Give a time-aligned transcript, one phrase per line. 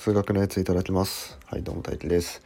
[0.00, 1.38] 数学のやついただきます。
[1.44, 2.40] はいどうも大輝です。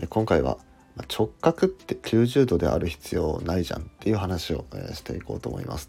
[0.00, 0.58] え今回は
[0.96, 5.88] ま直角って90度である必要ないじゃんっていう話を、えしていこうと思います。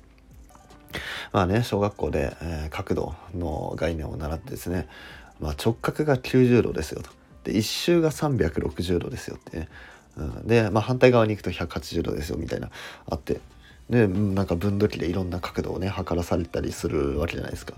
[1.32, 4.88] まあね小学校で、えー角度の概念を習ってですね、
[5.40, 7.10] まあ、直角が90度ですよと。
[7.46, 9.70] で一周が360度ですよってね、
[10.18, 12.70] うん、で、まあ、反対側に行くと180度ですよみたいな
[13.10, 13.42] あって。
[13.90, 17.74] でなんか分度器でいろんな角度をね測らされたりするわけじゃないですか。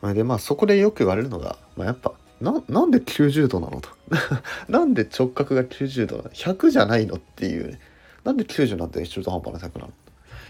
[0.00, 3.88] まあでまあそこでよく言われるのが、まあ、やっぱななんで90度なのと。
[4.68, 7.80] なんで直角が90度なの？100じゃないのっていう、ね、
[8.24, 9.92] なんで90なんて中途半端な100なの？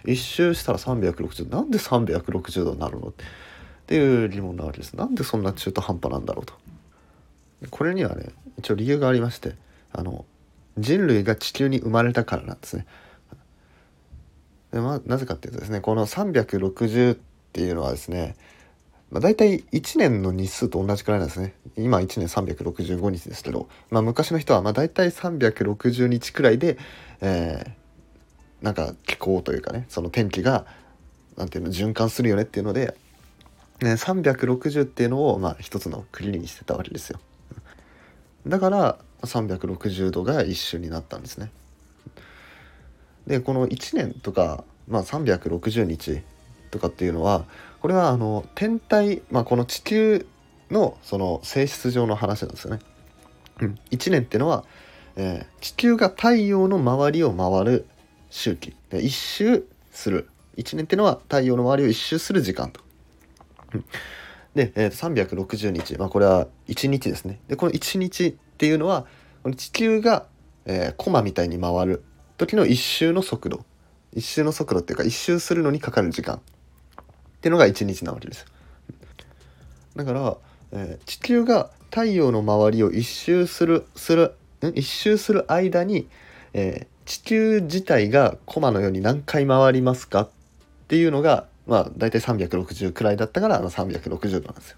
[0.05, 1.56] 一周したら360度。
[1.56, 3.09] なんで360度になるの？
[3.09, 3.12] っ
[3.87, 4.95] ていう疑問なわけです。
[4.95, 6.55] なんでそんな中途半端なんだろうと。
[7.70, 8.27] これにはね
[8.59, 9.55] 一応理由がありまして
[9.92, 10.25] あの
[10.78, 12.87] 人類が地球に生まれたからなんですね。
[14.73, 17.19] で、まあ、なぜかっていうとですねこの360っ
[17.53, 18.37] ていうのはですね
[19.11, 21.55] まあ、大体1年の日数と同じくらいなんですね。
[21.77, 26.77] 今1年365日ですけど、まあ、昔の人はまあ大体360日くらいで、
[27.20, 30.67] えー、なんか気候というかねその天気が
[31.37, 32.95] なんていうの循環するよねっていうので、
[33.81, 37.19] ね、360っていうのをまあ一つの区切りにしてたわけですよ。
[38.47, 41.50] だから360度が一瞬になったんですね。
[43.27, 46.22] でこの1年とか、まあ、360日
[46.70, 47.45] とかっていうのは
[47.89, 50.27] これはあの天体、まあ、この地球
[50.70, 52.81] のその性質上の話なんですよね。
[53.62, 54.67] うん、1年っていうのは、
[55.17, 57.86] えー、地球が太陽の周りを回る
[58.28, 58.77] 周期。
[58.91, 60.28] で一周する。
[60.59, 62.83] 1年っていうのは太陽の周りを一周する時間と。
[64.55, 67.41] で、えー、360日、まあ、これは1日ですね。
[67.48, 69.06] でこの1日っていうのは
[69.42, 70.27] この地球が、
[70.66, 72.05] えー、コマみたいに回る
[72.36, 73.64] 時の一周の速度。
[74.12, 76.42] 一周の速度っていうか一周するのにかかる時間。
[77.39, 78.47] っていうのが1日なわけです。
[79.97, 80.36] だから、
[80.72, 84.34] えー、地球が太陽の周りを一周するする
[84.75, 86.09] 一周する間に、
[86.53, 90.28] えー、地球自体がコマのように何回回りますかっ
[90.88, 94.76] ていうのがまあ大体360くらいだったからあの360度なんですよ。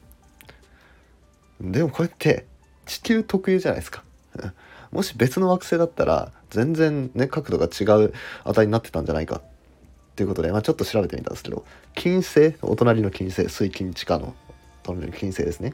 [1.61, 2.47] でもこれって
[2.87, 4.05] 地球特有じゃないですか。
[4.93, 8.13] もし別の惑星だったら全然ね角度が違う
[8.45, 9.41] 値になってたんじゃないか。
[10.21, 11.65] ということで、まあ、ちょっと調べてみたんですけど
[11.95, 14.35] 金星お隣の金星水金地下の
[14.83, 15.73] 隣の金星ですね。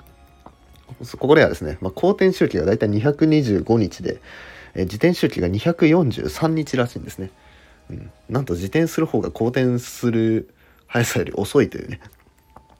[1.18, 4.20] ここではですね、まあ、公転周期がだいたい225日で、
[4.76, 7.32] え自転周期が243日らしいんですね、
[7.90, 10.54] うん、なんと自転する方が公転する
[10.86, 11.98] 速さより遅いというね。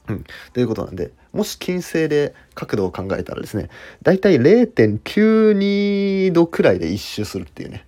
[0.06, 3.70] うん、ということなんでもし金星で角度を考えたらですね
[4.02, 7.85] だいたい0.92度くらいで一周するっていうね。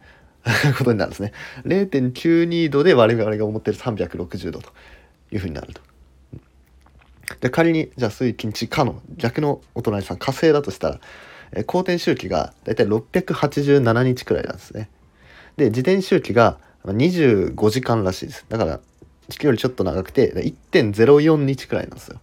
[0.77, 1.33] ことになるんですね。
[1.65, 4.73] 0.92度で我々が思ってる360度と
[5.31, 5.81] いうふうになると。
[7.41, 11.01] で仮にじゃあ水金地下の逆のお隣さん火星だとしたら、
[11.53, 14.89] え公転周期がだいたい687日くらいなんですね。
[15.57, 18.47] で自転周期が25時間らしいです。
[18.49, 18.81] だから
[19.29, 22.21] 地球よりちょっと長くて1.04日くらいなんですよ。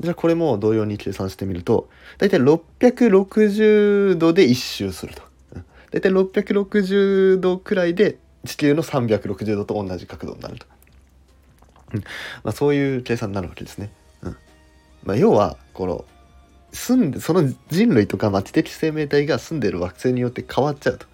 [0.00, 1.88] じゃあこれも同様に計算してみると
[2.18, 5.33] 大体660度で1周すると。
[5.94, 10.66] 大体660度くらいで地球の360度と同じ角度になると、
[11.94, 12.00] うん
[12.42, 13.92] まあ、そういう計算になるわけですね。
[14.22, 14.36] うん
[15.04, 16.04] まあ、要はこの
[16.72, 21.06] 住んでその人類とか、まあ、知的生命体が住んでる惑星によって変わっちゃうと。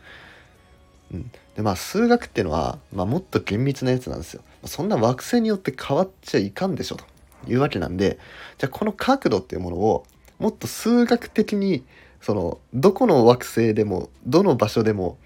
[1.12, 4.42] うん、でまあ数学っていうのは、まあ、もっと厳密なやつなんですよ。
[4.64, 7.04] そんな惑星によって変わっちゃいかんでしょと
[7.46, 8.18] いうわけなんで
[8.56, 10.06] じゃあこの角度っていうものを
[10.38, 11.84] もっと数学的に
[12.20, 15.18] そのどこの惑星でもどの場所でも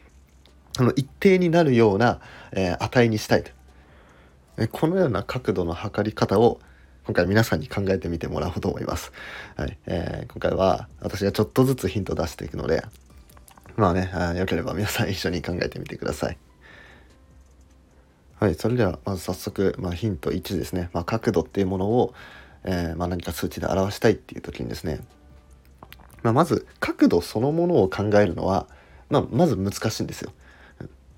[0.78, 2.20] あの一定になるような、
[2.52, 3.50] えー、値にしたいと。
[4.70, 6.60] このような角度の測り方を
[7.06, 9.12] 今回皆さんに考えてみてもらおうと思います。
[9.56, 12.84] はいえー、今回は私がちょっとずつヒント出していくので
[13.76, 16.38] まあねあよければ皆さん一緒に考えてみてください。
[18.40, 22.14] はい、それではまず早速、まあ、ヒント1ですね、まあ、角度っていうものを、
[22.64, 25.00] えーまあ、何か数値で表したいっていう時にですね
[26.24, 28.66] まあ、まず角度そのものを考えるのは、
[29.10, 30.32] まあ、まず難しいんですよ。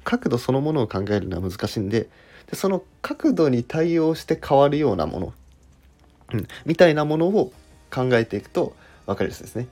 [0.04, 2.08] 角度そのものを考えるのは難しいんで
[2.48, 5.32] でその角度に対応して変わるようなもの、
[6.32, 7.52] うん、みたいなものを
[7.90, 8.76] 考えていくと
[9.06, 9.68] 分かりやすいですね。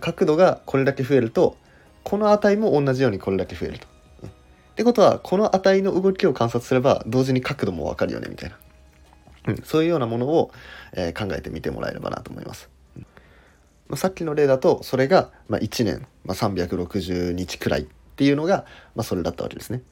[0.00, 1.56] 角度がこれだけ増えると
[2.04, 3.86] この値も同じようにこれだけ増えると。
[4.22, 4.32] うん、っ
[4.76, 8.56] てことはこの値の動きを観察すれば同時に角度も分かるよねみたいな、
[9.48, 10.52] うん、そういうようなものを、
[10.92, 12.68] えー、考えてみてもらえればなと思います。
[13.90, 18.64] まあ、さっきの例だとそれがま1年、まあ、360日くらいっていうのが、
[18.94, 19.82] まあ、それだったわけですね。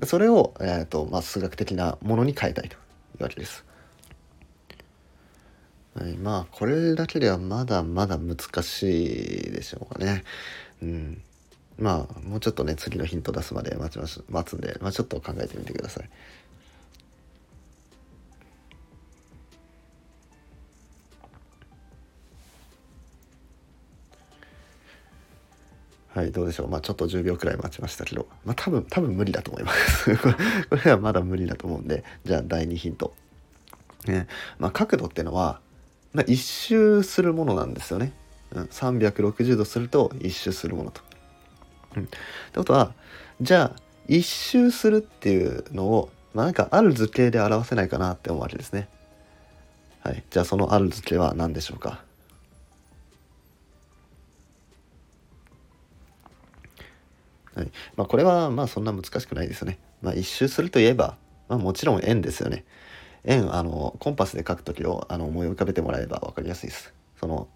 [0.00, 2.78] うん、それを、えーとまあ、数学的なものに変えたいとい
[3.20, 3.64] うわけです。
[5.96, 10.24] はい、まあこれだけではまだまだ難しいでしょうかね。
[10.82, 11.22] うん。
[11.76, 16.10] まあもうちょっとね次のヒント出すまで待ちます待つんで、まあ、ちょっと考えてみてください。
[26.14, 26.68] はい、どうでしょう。
[26.68, 30.14] まあちょっと10秒くらい待ちましたけど、まあ多分、多分無理だと思います。
[30.70, 33.14] これはまだ無理だと思うんで、じゃあ第2ヒント。
[34.06, 34.28] ね、
[34.60, 35.60] まあ角度ってのは、
[36.12, 38.12] まあ、一周するものなんですよね。
[38.52, 41.00] うん、360度すると一周するものと。
[41.96, 42.16] うん、って
[42.54, 42.94] ことは
[43.40, 48.88] じゃあ一周するっていうのを、まあ、なんかある図形で表せないかなって思うわけですね。
[50.00, 52.04] はい、じゃあそのある図形は何でしょうか
[57.54, 59.78] はいまあ、これはまあそんな難しくないですよね。
[60.02, 61.16] まあ、一周するといえば、
[61.48, 62.64] まあ、もちろん円ですよね。
[63.24, 66.92] 円あのコンパスで書く時をあの思い浮かべてもらえば分かりやすいです。
[67.18, 67.48] その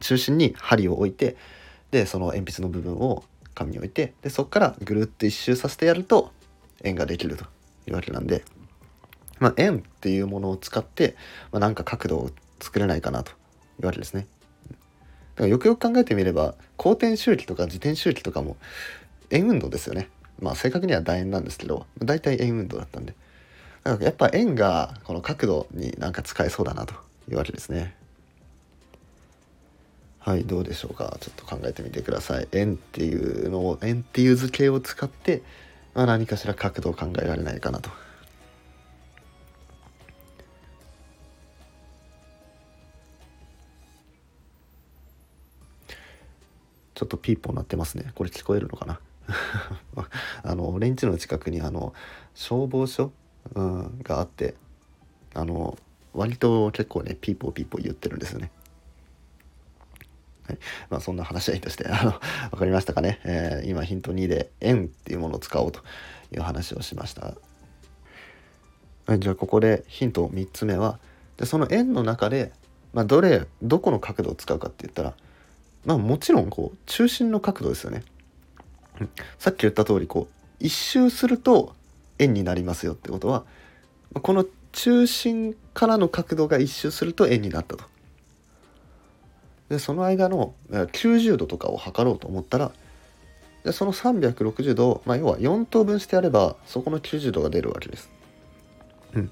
[0.00, 1.36] 中心に針を置いて
[1.90, 3.24] でその鉛筆の部分を
[3.54, 6.32] 紙に置いてでそこからぐるっと一周させてやると
[6.82, 7.44] 円ができると
[7.86, 8.44] いうわけなんで、
[9.38, 11.16] まあ、円っていうものを使って、
[11.50, 12.30] まあ、なんか角度を
[12.60, 13.34] 作れないかなとい
[13.82, 14.26] うわけですね。
[15.34, 18.56] だからよくよく考えてみれば公転周期とか自転周期とかも
[19.32, 20.08] 円運動ですよね。
[20.40, 23.14] まあ正確には楕円なんですけど大体円運動だったんで。
[23.82, 26.94] だかやっぱ円がこの角度になんか使えそうだなと
[27.28, 27.96] いうわけですね。
[30.20, 32.46] はいどうでしょうかちょっと考えてみてください。
[32.52, 35.42] 円っていうのを円っていう図形を使って、
[35.94, 37.90] まあ、何かしら角度を考えられないかなと。
[46.94, 48.12] ちょっとピーポー鳴ってますね。
[48.14, 49.00] これ聞こえるのかな？
[50.42, 51.94] あの俺ん家の近くにあの
[52.34, 53.12] 消防署？
[53.54, 54.54] うん、があって
[55.34, 55.76] あの
[56.14, 58.50] 割と結構ねピーポーピーポー言ってるんですよね。
[60.46, 60.58] はい、
[60.90, 62.12] まあそんな話はいいとしてあの
[62.50, 65.80] 分かりましたかね、えー、今ヒント2で円っていうものを使おうと
[66.32, 67.34] いう話をしました。
[69.06, 70.98] はい、じゃあここでヒント3つ目は
[71.36, 72.52] でその円の中で、
[72.92, 75.14] まあ、どれどこの角度を使うかって言ったら
[75.84, 78.04] まあもちろんこう中心の角度ですよね。
[79.38, 81.74] さっき言った通りこう一周すると
[82.18, 83.44] 円になりますよってことは
[84.14, 87.84] この中心からの角度が一周すると円になったと。
[89.68, 92.72] でその間の90度とかを測ろうと思ったら
[93.64, 98.10] でその360度、まあ、要は4等分してやればそこの90度が出るわけです。
[99.14, 99.30] うん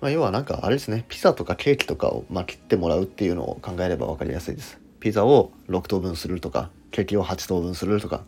[0.00, 4.78] まあ、要はなんかあれですねピザとかケーキとかを、まあ、切ってもらうっていうのを考えれば分かりやすいです。
[4.98, 8.24] ピザを6等分するとかケーキを8等分するとか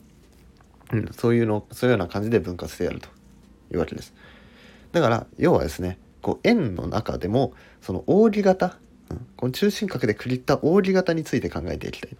[0.92, 3.08] うん、そういうのそういうような感じで分割してやると
[3.72, 4.14] いうわけです。
[4.92, 8.76] だから要はですねこう円の中でもその扇形、
[9.10, 12.16] うん、この中心角で区切った扇形について考えていきたい。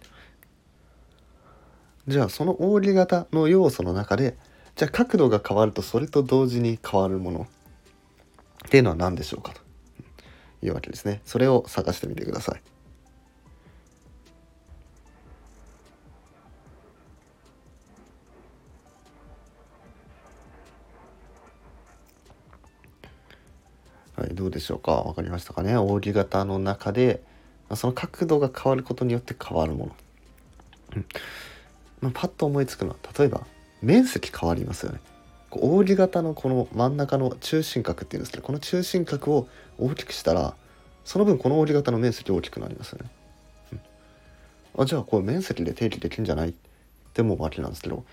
[2.07, 4.35] じゃあその扇形の要素の中で
[4.75, 7.47] じゃあ角度が変わるとそれと同時に変わるもの
[8.65, 9.61] っていうのは何でしょうかと
[10.65, 11.21] いうわけですね。
[11.25, 12.72] それを探してみてください。
[24.43, 25.03] どうでしょうか？
[25.03, 25.77] 分かりましたかね？
[25.77, 27.23] 扇形の中で
[27.75, 29.95] その角度が変わることによって変わるもの、
[30.97, 31.05] うん。
[32.01, 33.47] まあ、パッと思いつくのは例えば
[33.81, 34.99] 面積変わりますよね。
[35.51, 39.47] 扇形のこの真ん中の中心角っていうんですけどこの中心角を
[39.77, 40.55] 大きくしたら
[41.05, 43.11] その分この扇形の面積大きくなりますよね、
[43.71, 46.49] うん、あじゃあこれ面積で定義できるんじゃない？
[46.49, 46.53] っ
[47.13, 48.03] て思うわけなんですけど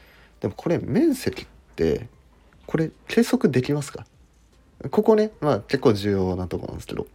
[0.41, 2.09] でもこれ面積って
[2.67, 4.07] これ計測できますか？
[4.89, 7.07] ここね、まあ結構重要なとこなんですけど、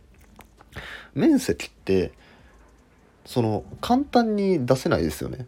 [1.15, 2.12] 面積って、
[3.25, 5.48] その、簡単に出せないですよね。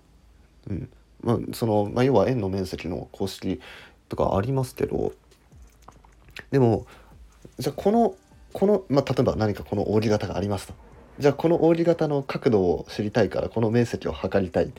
[0.69, 0.89] うん。
[1.21, 3.59] まあ、その、まあ、要は円の面積の公式
[4.09, 5.13] とかありますけど、
[6.51, 6.87] でも、
[7.59, 8.15] じゃあこの、
[8.53, 10.73] この、まあ、例えば何かこの扇形がありますと。
[11.19, 14.71] じゃあこの扇形の角度を知りたいからこの面積を測りたいっ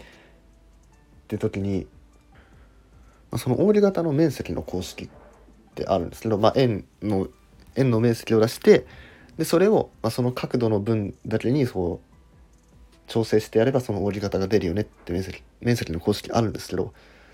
[1.26, 1.86] て時に、
[3.36, 5.08] その扇形の面積の公式っ
[5.82, 7.28] ってあるんですけど、まあ、円の
[7.76, 8.86] 円の面積を出して
[9.36, 12.08] でそれを、まあ、その角度の分だけにそう
[13.06, 16.92] 調整してやればその折り方が出るよねって面積面積の公式あるんですけど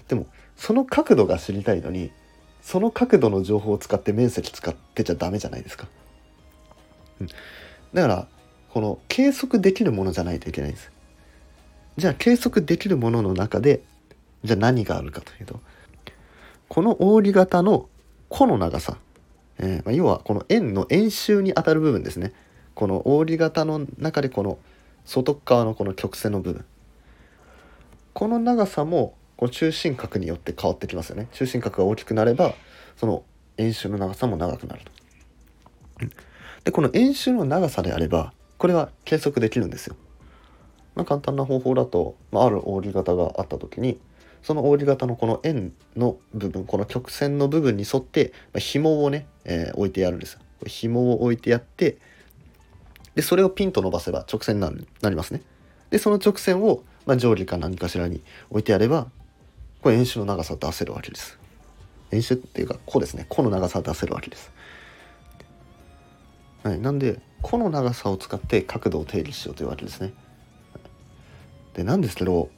[0.08, 2.12] でもその角度が知りたいのに
[2.60, 5.86] その角度の情報を使って面積使ってちゃダメじゃないですか。
[7.20, 7.26] うん、
[7.92, 8.28] だから
[8.70, 10.90] この計測できるものじゃないといけないんです。
[11.96, 13.82] じゃあ計測できるものの中で
[14.44, 15.60] じゃあ何があるかというと
[16.68, 17.88] この扇形の
[18.28, 18.98] 弧の長さ、
[19.58, 22.32] えー、まあ、要はこの円の円周にあたる部分ですね
[22.74, 24.58] この扇形の中でこの
[25.04, 26.64] 外側のこの曲線の部分
[28.12, 32.54] この長さもこの中心角によって変わってきますよね中心角が大きくなれば
[32.96, 33.22] その
[33.58, 34.92] 円周の長さも長くなると。
[36.64, 39.96] でこの円周の長さであればこれは計測できるんですよ。
[40.94, 43.98] まあ、簡単な方法だと、まあ、ある扇形があった時に
[44.44, 50.40] その扇形のこの円の部分この曲線の部分に沿って、まあ、紐をね、えー、置いてやるんですよ。
[50.66, 51.96] 紐を置いてやって
[53.14, 54.70] でそれをピンと伸ばせば直線にな
[55.00, 55.40] なりますね。
[55.88, 59.06] でその直線を、まあ、定規か何かしらに置いてやれば
[59.80, 61.38] これ円周の長さを出せるわけです。
[62.12, 64.52] 円周っていうかこうですねこの長さを出せるわけです。
[66.64, 70.12] はい、なんでこの長さを使って角度を定義しようというわけですね。
[71.72, 72.50] でなんですけど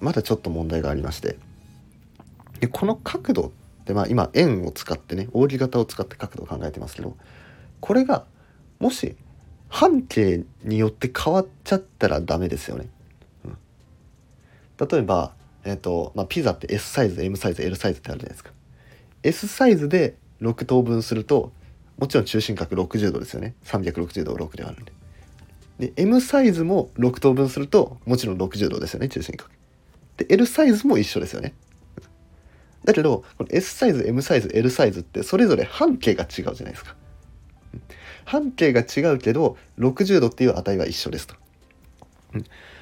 [0.00, 1.36] まだちょっと問題がありまして
[2.60, 3.50] でこの角度っ
[3.84, 7.16] てまあ今円を使ってね扇形を使って角度を考えてますけど
[7.80, 8.24] これが
[8.78, 9.16] もし
[9.68, 12.88] 半径によって変わっちゃったらダメですよね。
[14.78, 15.32] 例えば、
[15.64, 18.50] えーとまあ、ピザって S サイズ M サイズ L サイズってあるじゃないですか。
[19.22, 21.52] S サイズで6等分すると
[21.98, 24.92] もちろん中心角60度ですよね360度を6で割るんで。
[25.78, 29.50] で M サイズも6等分するともちろん60度ですよね中心角。
[30.16, 31.54] で L サイズも一緒ですよね。
[32.84, 36.94] だけどこの S サイズ M サイズ L サイズってそれぞれ半径が違うじゃないですか。
[38.24, 41.34] 半径が違うけど60度っていう値は一緒ですと。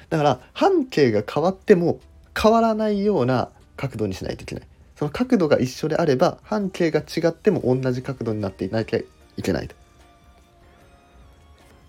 [0.09, 1.99] だから半径が変わっても
[2.39, 4.67] 変わらないような角度にしないといけない。
[4.95, 9.05] その角度が一緒であれば半径が違っても同じ角度になっていなきゃい
[9.41, 9.75] けないと。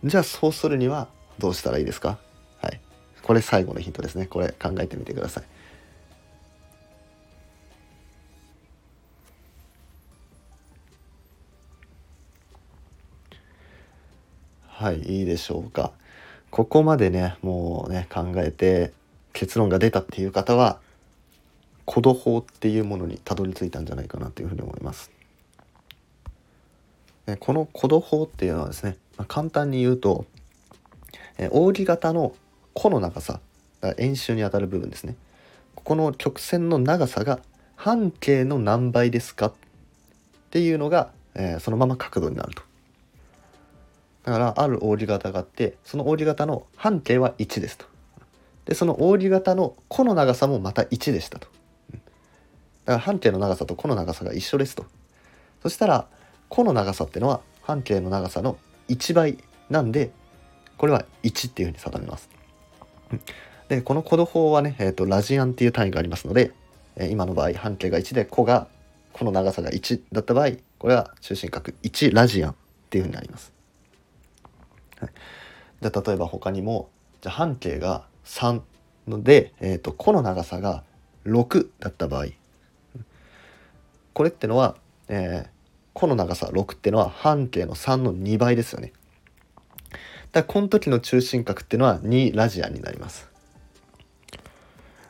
[0.04, 1.08] じゃあそうするには
[1.38, 2.18] どうしたらいいですか？
[3.24, 4.26] これ最後のヒントですね。
[4.26, 5.44] これ考えてみてください。
[14.68, 15.92] はいいいでしょうか
[16.50, 18.92] ここまでねもうね考えて
[19.32, 20.78] 結論が出たっていう方は
[21.86, 25.10] コド法っていうものにたどり着いたんじゃないかなというふうに思います。
[27.40, 30.26] このコド法っていうのはですね、まあ、簡単に言うと
[31.38, 32.34] え扇形の
[32.74, 33.40] 弧の長さ
[33.98, 35.16] 円周にあたる部分ですね
[35.74, 37.40] ここの曲線の長さが
[37.76, 39.52] 半径の何倍ですかっ
[40.50, 42.62] ていうのが、えー、そのまま角度になると。
[44.24, 47.86] だからある扇形があってその扇形の半径は1ですと。
[48.64, 51.48] でその扇形の弧の長さもまた1でしたと。
[51.90, 52.02] だか
[52.92, 54.86] ら半径の長さと弧の長さが一緒ですと。
[55.62, 56.06] そしたら
[56.48, 58.56] 弧の長さってのは半径の長さの
[58.88, 59.38] 1倍
[59.68, 60.10] なんで
[60.78, 62.30] これは1っていうふうに定めます。
[63.68, 66.52] でこのコド法はね、えーと、ラジアンっていう単位がありますので、
[66.96, 68.68] えー、今の場合半径が1で弧が
[69.12, 72.54] この長さが1だった場合これは中心角1ラジアンっ
[72.90, 73.52] ていうふうになります。
[74.98, 75.10] はい、
[75.80, 76.88] じゃあ例えば他にも
[77.20, 78.60] じゃあ半径が3
[79.08, 80.84] ので、えーと、弧の長さが
[81.26, 82.26] 6だった場合
[84.12, 84.76] これってのは、
[85.08, 85.48] えー、
[85.92, 88.92] 弧の長さ6ってのは半径の3の2倍ですよね。
[90.34, 93.28] だこの時の中心角っていうのは2ラジアンになります。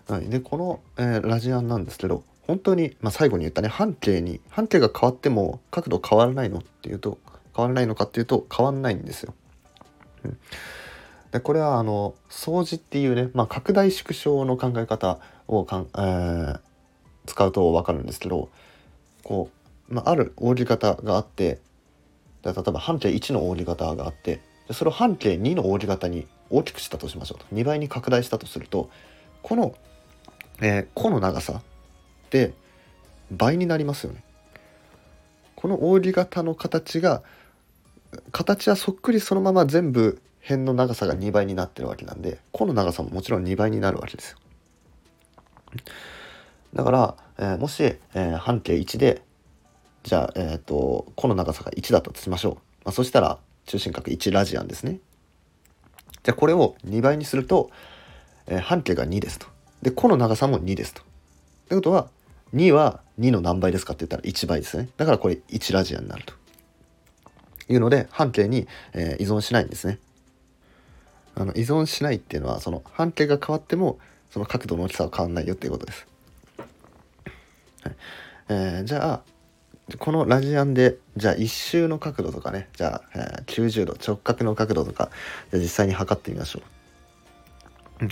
[0.06, 7.18] はい、でこの、えー、ラジアンなんですけど本当に、まあ、最後に言ったね半径に半径が変わっても角度変わらないのっていうと
[7.56, 9.34] 変わらないのかっていうと変わんないんですよ。
[11.32, 16.60] でこれはあの掃除っていうね、まあ、拡大縮小の考え方をかん、えー、
[17.26, 18.50] 使うと分かるんですけど
[19.22, 19.50] こ
[19.90, 21.60] う、まあ、ある扇形があって
[22.44, 24.40] 例えば半径1の扇形があって
[24.72, 28.90] それを半径2の扇形に大きくしたとしましょうと2倍に拡大したとすると
[29.42, 29.74] この、
[30.60, 31.62] えー、弧の長さっ
[32.30, 32.54] て
[33.30, 34.22] 倍になりますよね。
[35.56, 37.22] この扇形の形が
[38.32, 44.38] 形はそっくりそのまま全部辺の長さが2倍になってるわけなんで弧の長さももちろん2倍になるわけですよ。
[46.74, 49.22] だから、えー、もし、えー、半径1で
[50.02, 52.54] じゃあ、えーと、弧の長さが1だとしましょう。
[52.84, 55.00] まあ、そしたら中心角1ラジアンですね。
[56.22, 57.70] じゃあこれを2倍にすると、
[58.46, 59.46] えー、半径が2ですと。
[59.82, 61.02] で弧の長さも2ですと。
[61.02, 61.04] っ
[61.68, 62.08] てことは
[62.54, 64.88] 2は2の何倍ですかって言ったら1倍ですね。
[64.96, 66.34] だからこれ1ラジアンになると。
[67.68, 69.98] いうので半径に、えー、依存しないんですね。
[71.34, 73.98] あの依存しないっていうのはその半径が変わっても
[74.30, 76.06] その角度の大きさは変わんないよっていうことです。
[77.82, 77.96] はい
[78.48, 79.22] えー、じゃあ
[79.98, 85.10] このラジアンでじゃあ一周の角度とかねじゃあ、えー、90度直角の角度とか
[85.50, 86.60] じゃあ実際に測ってみましょ
[88.00, 88.04] う。
[88.04, 88.08] うん、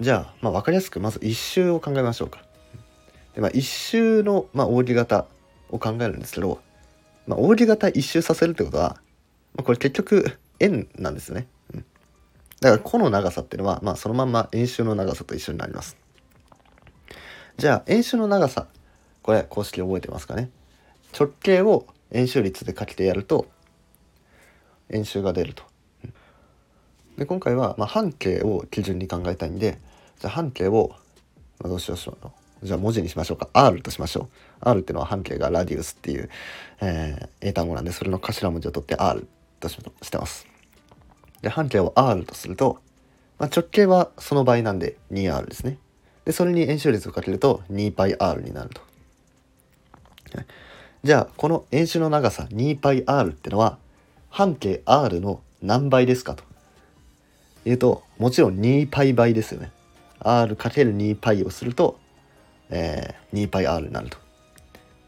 [0.00, 2.42] じゃあ、まあ、分かりやすくまず一周を考えましょうか。
[3.34, 5.26] でまあ、一周の、まあ、扇形
[5.70, 6.60] を考えるんですけど
[7.26, 9.00] まあ、扇形一周させるってことは、
[9.54, 11.46] まあ、これ結局円なんですね。
[11.72, 11.84] うん、
[12.60, 15.96] だから弧の長さっていうのは、まあ、そのまんま円周の長さと一緒になります。
[17.58, 18.66] じゃあ円周の長さ
[19.22, 20.50] これ公式覚えてますかね？
[21.18, 23.46] 直径を円周率でかけてやると
[24.90, 25.64] 円周が出ると。
[27.16, 29.78] で今回は、まあ、半径を基準に考えたいんで
[30.18, 30.90] じゃあ半径を、
[31.60, 31.98] まあ、どうしよう
[32.62, 33.48] じゃあ文字にしましょうか。
[33.52, 34.28] R としましょう。
[34.60, 36.30] R っていうのは半径がラディウスっていう、
[36.80, 39.26] えー、英単語なんでそれの頭文字を取って R
[39.58, 40.46] としてます。
[41.42, 42.78] で半径を R とすると、
[43.38, 45.78] まあ、直径はその倍なんで 2R ですね。
[46.24, 48.80] でそれに円周率をかけると 2πr になると、
[51.03, 53.77] じゃあこの円周の長さ 2πr ってのは
[54.29, 56.43] 半径 r の何倍ですかと
[57.65, 59.71] いうともちろん 2π 倍ですよね
[60.19, 61.99] r×2π をすると、
[62.69, 64.17] えー、2πr になると。
[64.17, 64.21] っ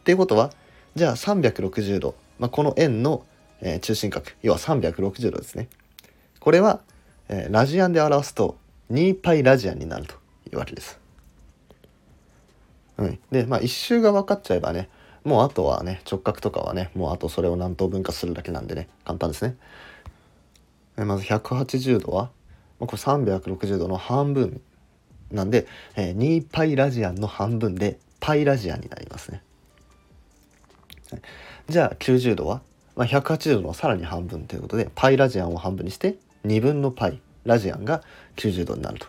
[0.04, 0.52] ていうことは
[0.96, 3.26] じゃあ360度、まあ、この円の、
[3.62, 5.68] えー、中心角要は360度ですね
[6.40, 6.82] これは、
[7.28, 8.58] えー、ラジアンで表すと
[8.92, 10.16] 2π ラジアンになると
[10.50, 11.00] いうわけです。
[12.98, 14.90] うん、でまあ一周が分かっちゃえばね
[15.25, 19.57] もうあとはね直角とかはねもうあとそれを何等分化するだけなんでね簡単ですね
[20.99, 21.05] え。
[21.05, 22.31] まず180度は
[22.79, 24.61] これ360度の半分
[25.31, 25.67] なんで、
[25.97, 29.43] えー、2パイラジアンの半分でパイラジアンになりますね。
[31.69, 32.61] じゃあ90度は、
[32.97, 38.03] まあ、180度のさらに半分ということでパイラジアンを半分にして2分のパイラジアンが
[38.37, 39.07] 90度になると。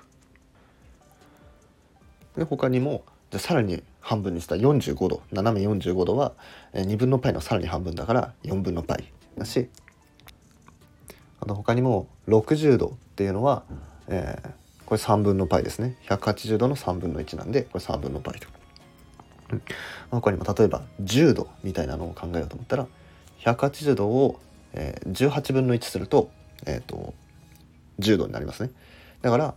[2.37, 6.33] で他にもじゃさらに半分にした45度斜め45度は
[6.75, 9.67] 2分のパイのさらに半分だから4分のパイだし
[11.39, 13.63] あと他にも60度っていうのは、
[14.07, 14.51] えー、
[14.85, 18.47] これ3分のパイですね180度の3分の1なんでこれ3分のパイと。
[19.51, 19.61] うん、
[20.11, 22.87] 他にも例えば10度みたいなのを考えようと思ったら
[23.39, 24.39] 180度を、
[24.73, 26.29] えー、18分の1すると,、
[26.67, 27.15] えーと、
[27.99, 28.69] 10度になりますね。
[29.23, 29.55] だから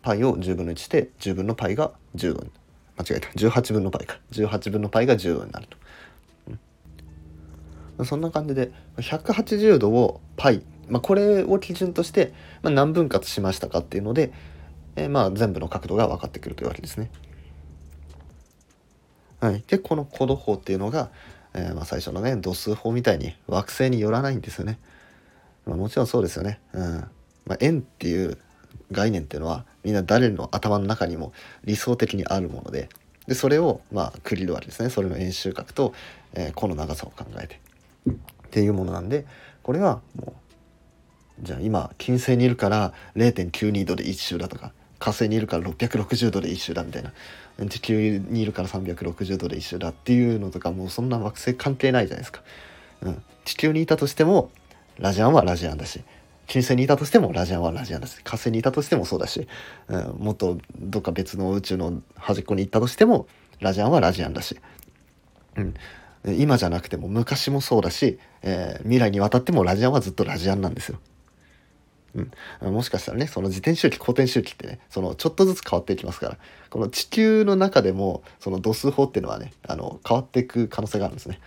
[0.00, 2.50] パイを10分の1して10分のパイが10度に
[2.97, 5.77] 間違えた18分の π か18分の π が10度になると、
[7.99, 14.31] うん、そんな感じで180度を π、まあ、これを基準として、まあ、何分割しましたかっていうので、
[14.95, 17.11] えー、まあ全部の角度が分かってくるというわけですね。
[19.39, 21.11] はい、でこのコド法っていうのが、
[21.53, 24.79] えー、まあ最初のね度数法みたいに惑星によらないんですよね。
[25.67, 26.59] まあ、もちろんそうですよね。
[26.73, 27.07] うん
[27.45, 28.37] まあ、円っていう
[28.92, 31.32] 概念っていうのはみんな誰の頭の中にも
[31.64, 32.88] 理想的にあるもので
[33.26, 34.90] でそれをまあ区切るわけですね。
[34.90, 35.94] それの円周角と、
[36.34, 37.60] えー、弧の長さを考えて。
[38.08, 38.14] っ
[38.50, 39.24] ていうものなんで
[39.62, 40.34] これはも
[41.40, 47.12] うじゃあ今金星にいるから0.92度で1周だとか火星にいるから660度で1周だみたいな。
[47.68, 52.42] 地球にいるから360度で1周だっていうのとかもうそんな惑星関係ないじゃないですか。
[53.02, 54.50] うん、地球にいたとしても
[54.98, 56.02] ラジアンはラジアンだし
[56.52, 59.48] 金星にいたとしてもラジアンはラジアンだし火星にいたとしてもそうだし、
[59.88, 63.26] うん、もっとどっか別の宇宙の端っこに行ったとしても
[63.60, 64.60] ラジアンはラジアンだし、
[65.56, 65.74] うん、
[66.38, 71.00] 今じゃなくても昔もそうだし、えー、未来にわたってもラジアンはずっとラジアンなんですよ。
[72.60, 76.38] うん、もしかしたらねその自転周期公転周期ってねそのちょっとずつ変わっていきますから
[76.68, 81.40] この地球の中でもその度数法っていうのはねあの変わっていく可能性があるんですね。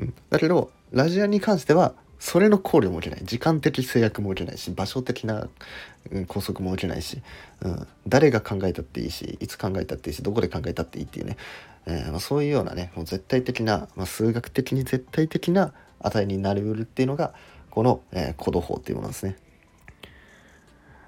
[0.00, 5.48] うん、だけどラジアンに関してはそれの考慮も受けない時間的制約も受けないし場所的な、
[6.10, 7.22] うん、拘束も受けないし、
[7.62, 11.36] うん、誰が考えたっていいしいつ考えたっていいしどこで考えたっていいっていうね、
[11.86, 17.34] えー、まあ、そういうようなねもう絶対的な、まあ、数学的に絶対的な値になりうるっていうのが
[17.70, 19.36] この、えー、コド法っていうものなんですね。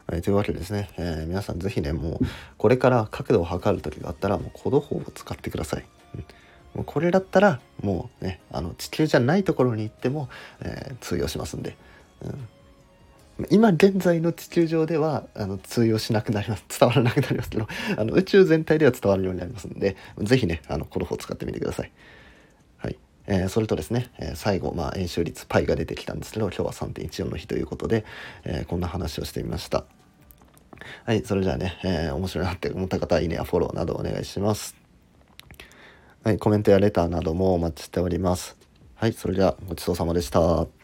[0.06, 2.26] はい、というわけでですね、えー、皆さん是非ねもう
[2.58, 5.84] これから角度を測る時があったらもうコド法を使ってください。
[6.16, 6.24] うん
[6.74, 10.28] もうこれだったらもうねあの地球じゃないところに行っても、
[10.60, 11.76] えー、通用しますんで、
[12.22, 21.90] うん、今現在の地球上ではあの通用しなくなります 伝わらなくなりますけどあの宇宙全体では伝わるようになりますんで是非ねあのこの方使ってみてください。
[22.78, 28.04] はいえー、それとですね、えー、最後、まあ、円周率 π が出てきたんですけど今日は3.14の日ということで、
[28.44, 29.84] え、こんな話をしてみました。
[31.04, 34.79] はい、それじゃあね、え、面白いなって思った方は、いいねやフォローなどお願いします。
[36.22, 38.54] はい、コメントやレターなどもお待ちしております。
[38.94, 40.79] はい、それではごちそうさまでした。